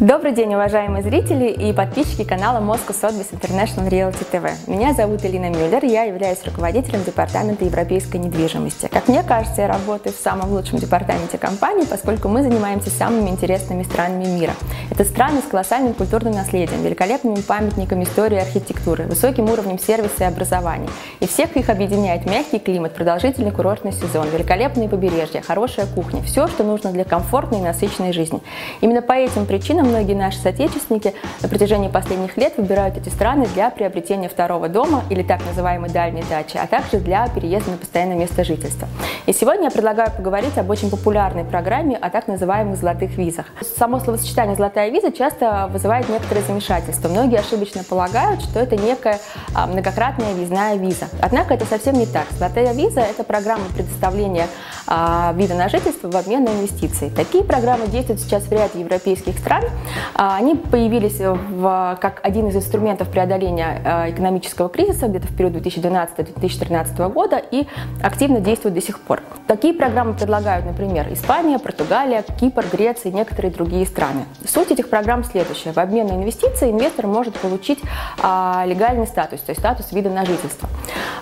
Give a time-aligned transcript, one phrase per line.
[0.00, 4.52] Добрый день, уважаемые зрители и подписчики канала Moscow Sotheby's International Realty TV.
[4.68, 8.88] Меня зовут Элина Мюллер, я являюсь руководителем департамента европейской недвижимости.
[8.92, 13.82] Как мне кажется, я работаю в самом лучшем департаменте компании, поскольку мы занимаемся самыми интересными
[13.82, 14.52] странами мира.
[14.88, 20.26] Это страны с колоссальным культурным наследием, великолепными памятниками истории и архитектуры, высоким уровнем сервиса и
[20.28, 20.90] образования.
[21.18, 26.62] И всех их объединяет мягкий климат, продолжительный курортный сезон, великолепные побережья, хорошая кухня, все, что
[26.62, 28.40] нужно для комфортной и насыщенной жизни.
[28.80, 33.70] Именно по этим причинам многие наши соотечественники на протяжении последних лет выбирают эти страны для
[33.70, 38.44] приобретения второго дома или так называемой дальней дачи, а также для переезда на постоянное место
[38.44, 38.88] жительства.
[39.26, 43.46] И сегодня я предлагаю поговорить об очень популярной программе о так называемых золотых визах.
[43.76, 47.08] Само словосочетание «золотая виза» часто вызывает некоторое замешательство.
[47.08, 49.18] Многие ошибочно полагают, что это некая
[49.54, 51.08] а, многократная визная виза.
[51.20, 52.26] Однако это совсем не так.
[52.38, 54.46] Золотая виза– это программа предоставления
[54.86, 57.10] а, вида на жительство в обмен на инвестиции.
[57.10, 59.77] Такие программы действуют сейчас в ряде европейских стран, а,
[60.14, 67.12] они появились в, как один из инструментов преодоления а, экономического кризиса где-то в период 2012-2013
[67.12, 67.66] года и
[68.02, 69.22] активно действуют до сих пор.
[69.46, 74.24] Такие программы предлагают, например, Испания, Португалия, Кипр, Греция и некоторые другие страны.
[74.46, 75.72] Суть этих программ следующая.
[75.72, 77.78] В обмен на инвестиции инвестор может получить
[78.20, 80.68] а, легальный статус, то есть статус вида на жительство.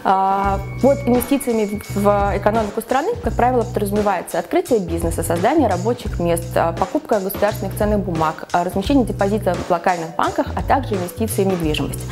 [0.04, 7.20] А, под инвестициями в экономику страны, как правило, подразумевается открытие бизнеса, создание рабочих мест, покупка
[7.20, 12.04] государственных ценных бумаг, размещение депозита в локальных банках, а также инвестиции в недвижимость.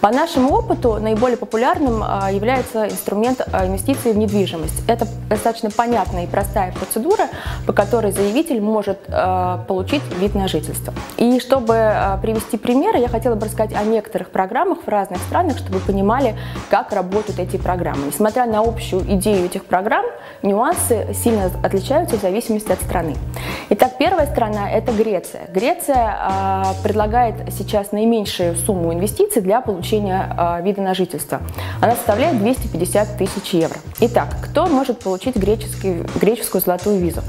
[0.00, 4.82] По нашему опыту наиболее популярным а, является инструмент а, инвестиций в недвижимость.
[4.88, 7.28] Это достаточно понятная и простая процедура,
[7.66, 10.92] по которой заявитель может а, получить вид на жительство.
[11.18, 15.78] И чтобы привести примеры, я хотела бы рассказать о некоторых программах в разных странах, чтобы
[15.78, 16.36] понимали,
[16.70, 18.06] как работают эти программы.
[18.06, 20.04] Несмотря на общую идею этих программ,
[20.42, 23.14] нюансы сильно отличаются в зависимости от страны.
[23.70, 25.48] Итак, первая страна– это Греция.
[25.52, 31.40] Греция а, предлагает сейчас наименьшую сумму инвестиций для получения а, вида на жительство.
[31.80, 33.76] Она составляет 250 тысяч евро.
[34.00, 37.22] Итак, кто может получить греческую золотую визу?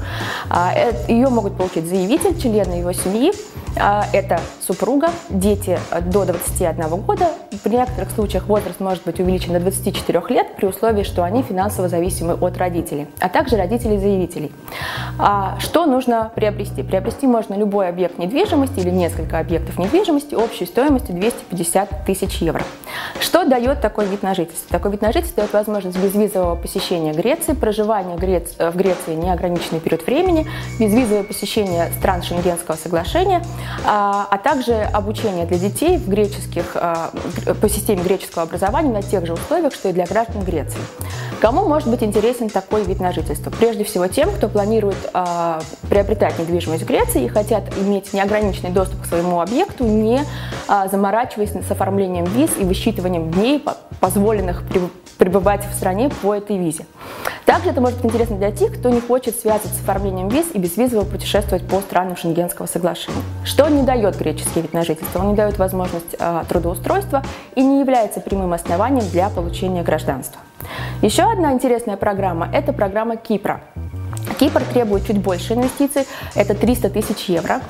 [0.50, 3.32] А, э, Ее могут получить заявитель, члены его семьи,
[3.76, 5.78] это супруга, дети
[6.12, 7.28] до 21 года.
[7.50, 11.88] В некоторых случаях возраст может быть увеличен до 24 лет при условии, что они финансово
[11.88, 14.52] зависимы от родителей, а также родителей заявителей.
[15.58, 16.82] Что нужно приобрести?
[16.82, 22.62] Приобрести можно любой объект недвижимости или несколько объектов недвижимости общей стоимостью 250 тысяч евро.
[23.20, 24.68] Что дает такой вид на жительство?
[24.70, 30.06] Такой вид на жительство дает возможность безвизового посещения Греции, проживания э, в Греции неограниченный период
[30.06, 30.46] времени,
[30.78, 33.42] безвизовое посещение стран Шенгенского соглашения,
[33.84, 37.10] а, а также обучение для детей в греческих, а,
[37.60, 40.80] по системе греческого образования на тех же условиях, что и для граждан Греции.
[41.40, 43.50] Кому может быть интересен такой вид на жительство?
[43.50, 45.60] Прежде всего тем, кто планирует э,
[45.90, 51.50] приобретать недвижимость в Греции и хотят иметь неограниченный доступ к своему объекту, не э, заморачиваясь
[51.50, 53.62] с оформлением виз и высчитыванием дней,
[54.00, 54.62] позволенных
[55.18, 56.86] пребывать в стране по этой визе.
[57.46, 60.58] Также это может быть интересно для тех, кто не хочет связываться с оформлением виз и
[60.58, 63.22] безвизово путешествовать по странам Шенгенского соглашения.
[63.44, 65.20] Что не дает греческий вид на жительство?
[65.20, 67.22] Он не дает возможность э, трудоустройства
[67.54, 70.40] и не является прямым основанием для получения гражданства.
[71.02, 73.60] Еще одна интересная программа– это программа Кипра.
[74.34, 77.60] Кипр требует чуть больше инвестиций, это 300 тысяч евро.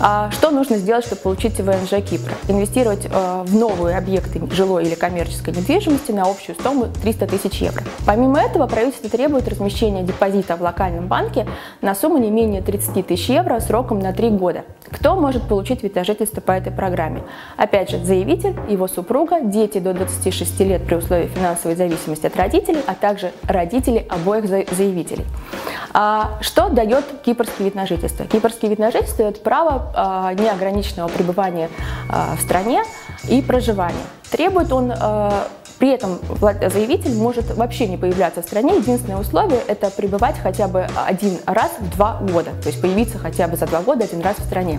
[0.00, 2.32] А что нужно сделать, чтобы получить ВНЖ Кипра?
[2.48, 7.82] Инвестировать э, в новые объекты жилой или коммерческой недвижимости на общую сумму 300 тысяч евро.
[8.06, 11.46] Помимо этого, правительство требует размещения депозита в локальном банке
[11.82, 14.64] на сумму не менее 30 тысяч евро сроком на 3 года.
[14.90, 17.22] Кто может получить вид на по этой программе?
[17.56, 22.80] Опять же, заявитель, его супруга, дети до 26 лет при условии финансовой зависимости от родителей,
[22.86, 25.24] а также родители обоих заявителей.
[25.94, 28.26] А что дает кипрский вид на жительство?
[28.26, 31.68] Кипрский вид на жительство дает право а, неограниченного пребывания
[32.08, 32.84] а, в стране
[33.28, 34.04] и проживания.
[34.30, 34.92] Требует он
[35.82, 38.76] при этом заявитель может вообще не появляться в стране.
[38.76, 43.48] Единственное условие– это пребывать хотя бы один раз в два года, то есть появиться хотя
[43.48, 44.78] бы за два года один раз в стране.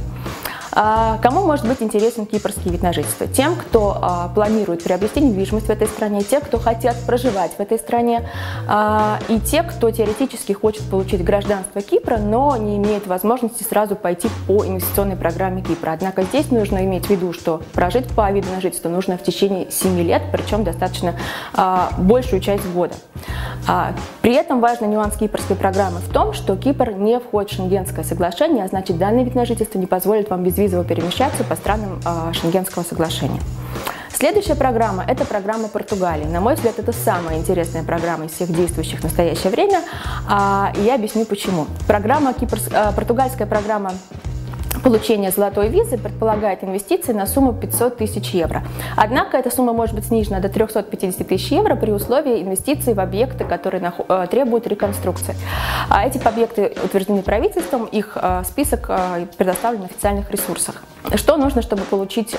[0.75, 3.27] А, кому может быть интересен кипрский вид на жительство?
[3.27, 7.77] Тем, кто а, планирует приобрести недвижимость в этой стране, те, кто хотят проживать в этой
[7.77, 8.27] стране,
[8.67, 14.29] а, и те, кто теоретически хочет получить гражданство Кипра, но не имеет возможности сразу пойти
[14.47, 15.91] по инвестиционной программе Кипра.
[15.91, 19.69] Однако здесь нужно иметь в виду, что прожить по виду на жительство нужно в течение
[19.69, 21.15] 7 лет, причем достаточно
[21.97, 22.95] большую часть года.
[24.21, 28.65] При этом важный нюанс кипрской программы в том, что Кипр не входит в Шенгенское соглашение,
[28.65, 32.31] а значит данный вид на жительство не позволит вам без безвизово перемещаться по странам а,
[32.33, 33.41] Шенгенского соглашения.
[34.13, 36.25] Следующая программа– это программа Португалии.
[36.25, 39.81] На мой взгляд, это самая интересная программа из всех действующих в настоящее время,
[40.27, 41.67] а, и я объясню почему.
[41.87, 42.33] Программа.
[42.73, 43.93] А, португальская программа
[44.83, 48.63] получение золотой визы предполагает инвестиции на сумму 500 тысяч евро.
[48.97, 53.45] Однако эта сумма может быть снижена до 350 тысяч евро при условии инвестиций в объекты,
[53.45, 55.35] которые э, требуют реконструкции.
[55.89, 60.83] А эти объекты утверждены правительством, их э, список э, предоставлен на официальных ресурсах.
[61.15, 62.33] Что нужно, чтобы получить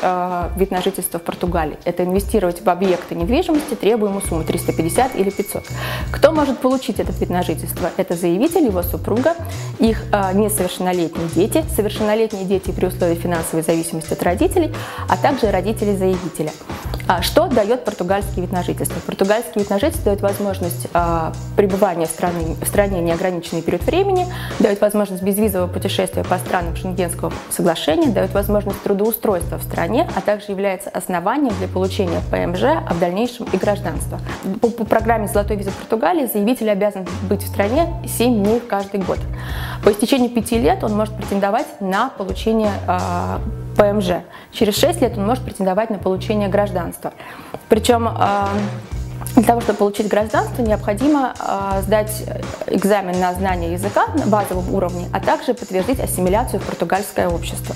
[0.56, 1.76] вид на жительство в Португалии?
[1.84, 5.64] Это инвестировать в объекты недвижимости, требуемую сумму 350 или 500.
[6.10, 7.90] Кто может получить этот вид на жительство?
[7.98, 9.34] Это заявитель, его супруга,
[9.78, 10.02] их
[10.32, 14.72] несовершеннолетние дети, совершеннолетние малолетние дети при условии финансовой зависимости от родителей,
[15.08, 16.50] а также родители заявителя.
[17.03, 18.98] А что дает португальский вид на жительство?
[19.00, 24.26] Португальский вид на жительство дает возможность э, пребывания в стране, в стране неограниченный период времени,
[24.58, 30.52] дает возможность безвизового путешествия по странам Шенгенского соглашения, дает возможность трудоустройства в стране, а также
[30.52, 34.18] является основанием для получения ПМЖ, а в дальнейшем и гражданства.
[34.62, 39.18] По, по программе «Золотой виза Португалии» заявитель обязан быть в стране 7 дней каждый год.
[39.84, 43.38] По истечении 5 лет он может претендовать на получение э,
[43.76, 44.22] ПМЖ.
[44.52, 46.93] Через 6 лет он может претендовать на получение гражданства.
[47.68, 48.46] Причем э,
[49.36, 52.24] для того, чтобы получить гражданство, необходимо э, сдать
[52.66, 57.74] экзамен на знание языка на базовом уровне, а также подтвердить ассимиляцию в португальское общество.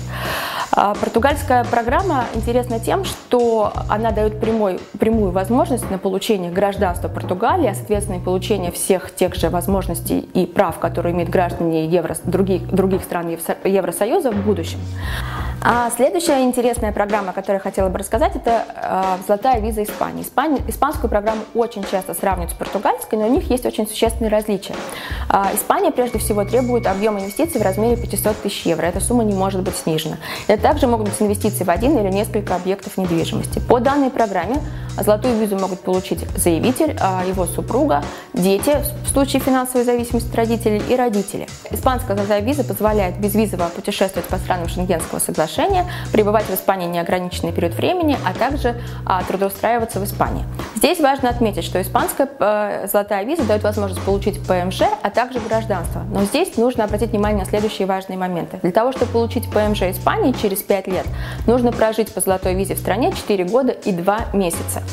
[0.75, 7.67] Э, португальская программа интересна тем, что она дает прямой, прямую возможность на получение гражданства Португалии,
[7.67, 12.67] а соответственно и получение всех тех же возможностей и прав, которые имеют граждане Евро, других,
[12.67, 13.29] других стран
[13.63, 14.79] Евросоюза в будущем.
[15.61, 20.23] А следующая интересная программа, о которой я хотела бы рассказать, это э, «Золотая виза Испании».
[20.23, 20.61] Испани...
[20.67, 24.73] Испанскую программу очень часто сравнивают с португальской, но у них есть очень существенные различия.
[25.29, 28.85] Э, Испания прежде всего требует объема инвестиций в размере 500 тысяч евро.
[28.85, 30.17] Эта сумма не может быть снижена.
[30.47, 33.59] Это также могут быть инвестиции в один или несколько объектов недвижимости.
[33.59, 34.57] По данной программе
[34.97, 38.03] золотую визу могут получить заявитель, э, его супруга,
[38.33, 41.47] дети в случае финансовой зависимости от родителей и родители.
[41.71, 47.51] Испанская золотая виза позволяет безвизово путешествовать по странам Шенгенского соглашения соглашения, пребывать в Испании неограниченный
[47.51, 50.43] период времени, а также а, трудоустраиваться в Испании.
[50.75, 56.03] Здесь важно отметить, что испанская э, золотая виза дает возможность получить ПМЖ, а также гражданство.
[56.13, 58.59] Но здесь нужно обратить внимание на следующие важные моменты.
[58.61, 61.05] Для того, чтобы получить ПМЖ Испании через 5 лет,
[61.47, 64.83] нужно прожить по золотой визе в стране 4 года и 2 месяца.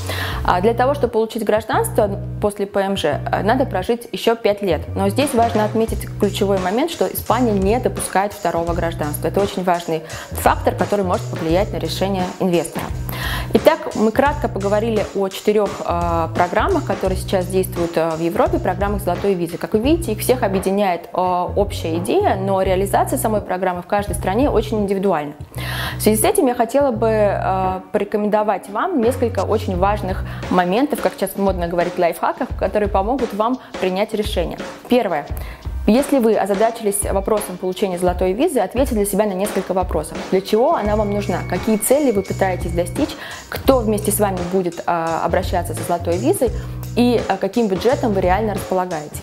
[0.45, 4.83] А для того, чтобы получить гражданство после ПМЖ, э, надо прожить еще 5 лет.
[4.95, 9.29] Но здесь важно отметить ключевой момент, что Испания не допускает второго гражданства.
[9.29, 12.85] Это очень важный фактор, который может повлиять на решение инвестора.
[13.99, 19.33] Мы кратко поговорили о четырех э, программах, которые сейчас действуют э, в Европе, программах «Золотой
[19.33, 19.57] визы».
[19.57, 24.15] Как вы видите, их всех объединяет э, общая идея, но реализация самой программы в каждой
[24.15, 25.33] стране очень индивидуальна.
[25.97, 31.15] В связи с этим я хотела бы э, порекомендовать вам несколько очень важных моментов, как
[31.15, 34.59] сейчас модно говорить, лайфхаков, которые помогут вам принять решение.
[34.89, 35.27] Первое.
[35.87, 40.19] Если вы озадачились вопросом получения золотой визы, ответьте для себя на несколько вопросов.
[40.33, 41.43] Для чего она вам нужна?
[41.49, 43.11] Какие цели вы пытаетесь достичь?
[43.49, 46.51] Кто вместе с вами будет а, обращаться за золотой визой?
[46.97, 49.15] И а, каким бюджетом вы реально располагаете?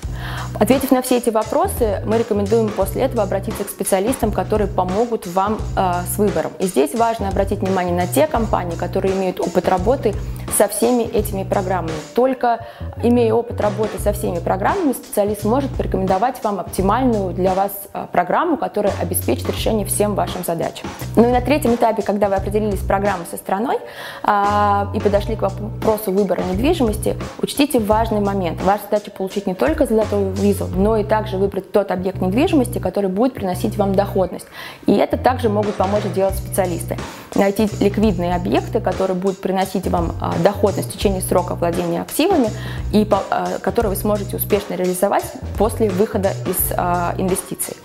[0.57, 5.57] Ответив на все эти вопросы, мы рекомендуем после этого обратиться к специалистам, которые помогут вам
[5.75, 6.53] э, с выбором.
[6.59, 10.13] И здесь важно обратить внимание на те компании, которые имеют опыт работы
[10.57, 11.95] со всеми этими программами.
[12.15, 12.65] Только
[13.01, 18.57] имея опыт работы со всеми программами, специалист может порекомендовать вам оптимальную для вас э, программу,
[18.57, 20.89] которая обеспечит решение всем вашим задачам.
[21.15, 23.77] Ну и на третьем этапе, когда вы определились с программой со страной
[24.23, 28.61] э, и подошли к вопросу выбора недвижимости, учтите важный момент.
[28.61, 33.09] Ваша задача получить не только золотую визу, но и также выбрать тот объект недвижимости, который
[33.09, 34.47] будет приносить вам доходность.
[34.85, 36.97] И это также могут помочь сделать специалисты.
[37.35, 42.49] Найти ликвидные объекты, которые будут приносить вам э, доходность в течение срока владения активами
[42.91, 45.25] и э, которые вы сможете успешно реализовать
[45.57, 46.75] после выхода из э,
[47.17, 47.75] инвестиций.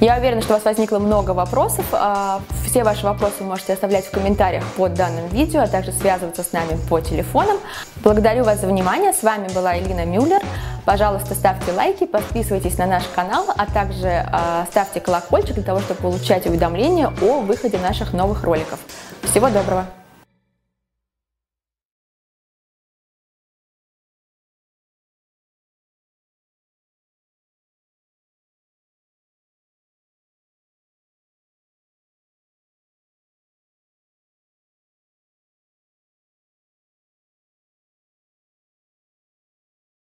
[0.00, 1.84] Я уверена, что у вас возникло много вопросов.
[1.92, 6.44] Э, все ваши вопросы вы можете оставлять в комментариях под данным видео, а также связываться
[6.44, 7.56] с нами по телефонам.
[7.96, 9.12] Благодарю вас за внимание.
[9.12, 10.40] С вами была Элина Мюллер.
[10.84, 16.00] Пожалуйста, ставьте лайки, подписывайтесь на наш канал, а также э, ставьте колокольчик для того, чтобы
[16.00, 18.78] получать уведомления о выходе наших новых роликов.
[19.24, 19.97] Всего доброго!